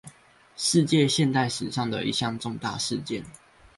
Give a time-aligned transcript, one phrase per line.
[0.55, 3.23] 世界現代史上的一項重大事件